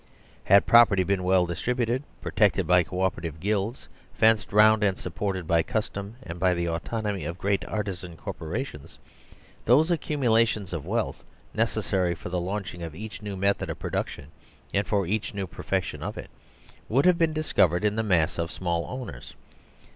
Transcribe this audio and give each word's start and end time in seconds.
Had 0.45 0.65
property 0.65 1.03
been 1.03 1.23
well 1.23 1.45
distributed, 1.45 2.01
protected 2.23 2.65
by 2.65 2.81
co 2.81 3.01
operative 3.01 3.39
guilds 3.39 3.87
fenced 4.15 4.51
round 4.51 4.83
and 4.83 4.97
supported 4.97 5.45
by 5.47 5.61
custom 5.61 6.15
and 6.23 6.39
by 6.39 6.55
the 6.55 6.67
autonomy 6.67 7.23
of 7.23 7.37
great 7.37 7.63
artisan 7.65 8.17
corporations, 8.17 8.97
those 9.65 9.91
accumulations 9.91 10.73
of 10.73 10.87
wealth, 10.87 11.23
necessary 11.53 12.15
for 12.15 12.29
the 12.29 12.41
launching 12.41 12.81
of 12.81 12.95
each 12.95 13.21
new 13.21 13.37
me 13.37 13.49
thod 13.53 13.69
of 13.69 13.77
production 13.77 14.31
and 14.73 14.87
for 14.87 15.05
each 15.05 15.35
new 15.35 15.45
perfection 15.45 16.01
of 16.01 16.17
it, 16.17 16.31
would 16.89 17.05
have 17.05 17.19
been 17.19 17.31
discovered 17.31 17.85
in 17.85 17.95
the 17.95 18.01
mass 18.01 18.39
of 18.39 18.51
small 18.51 18.87
own 18.89 19.07
ers. 19.11 19.35